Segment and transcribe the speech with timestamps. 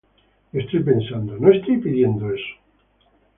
[0.51, 2.55] Y estoy pensando, 'No estoy pidiendo eso.